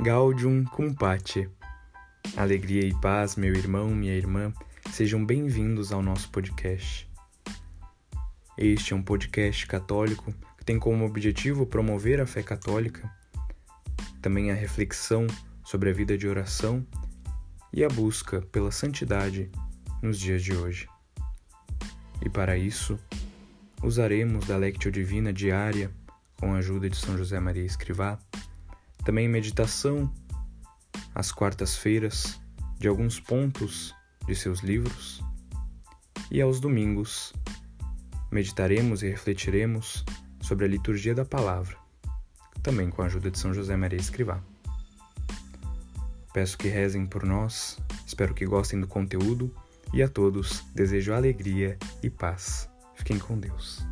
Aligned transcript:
Gaudium 0.00 0.64
cum 0.64 0.94
pace. 0.94 1.50
Alegria 2.36 2.84
e 2.84 2.94
paz, 3.00 3.34
meu 3.34 3.52
irmão, 3.52 3.88
minha 3.88 4.14
irmã, 4.14 4.52
sejam 4.92 5.26
bem-vindos 5.26 5.90
ao 5.90 6.00
nosso 6.00 6.30
podcast. 6.30 7.10
Este 8.56 8.92
é 8.92 8.96
um 8.96 9.02
podcast 9.02 9.66
católico 9.66 10.32
que 10.56 10.64
tem 10.64 10.78
como 10.78 11.04
objetivo 11.04 11.66
promover 11.66 12.20
a 12.20 12.26
fé 12.26 12.44
católica, 12.44 13.12
também 14.22 14.52
a 14.52 14.54
reflexão 14.54 15.26
sobre 15.64 15.90
a 15.90 15.92
vida 15.92 16.16
de 16.16 16.28
oração 16.28 16.86
e 17.72 17.82
a 17.82 17.88
busca 17.88 18.40
pela 18.52 18.70
santidade 18.70 19.50
nos 20.00 20.16
dias 20.16 20.44
de 20.44 20.54
hoje. 20.54 20.88
E 22.24 22.28
para 22.28 22.56
isso, 22.56 22.96
usaremos 23.82 24.46
da 24.46 24.56
Lectio 24.56 24.92
Divina 24.92 25.32
diária 25.32 25.90
com 26.36 26.54
a 26.54 26.58
ajuda 26.58 26.88
de 26.88 26.96
São 26.96 27.18
José 27.18 27.40
Maria 27.40 27.64
Escrivá 27.64 28.16
também 29.08 29.26
meditação 29.26 30.12
às 31.14 31.32
quartas-feiras 31.32 32.38
de 32.78 32.88
alguns 32.88 33.18
pontos 33.18 33.94
de 34.26 34.36
seus 34.36 34.60
livros. 34.60 35.24
E 36.30 36.42
aos 36.42 36.60
domingos 36.60 37.32
meditaremos 38.30 39.02
e 39.02 39.08
refletiremos 39.08 40.04
sobre 40.42 40.66
a 40.66 40.68
liturgia 40.68 41.14
da 41.14 41.24
palavra, 41.24 41.74
também 42.62 42.90
com 42.90 43.00
a 43.00 43.06
ajuda 43.06 43.30
de 43.30 43.38
São 43.38 43.54
José 43.54 43.74
Maria 43.78 43.98
Escrivá. 43.98 44.42
Peço 46.34 46.58
que 46.58 46.68
rezem 46.68 47.06
por 47.06 47.24
nós, 47.24 47.78
espero 48.06 48.34
que 48.34 48.44
gostem 48.44 48.78
do 48.78 48.86
conteúdo 48.86 49.50
e 49.94 50.02
a 50.02 50.08
todos 50.08 50.66
desejo 50.74 51.14
alegria 51.14 51.78
e 52.02 52.10
paz. 52.10 52.68
Fiquem 52.94 53.18
com 53.18 53.38
Deus. 53.38 53.82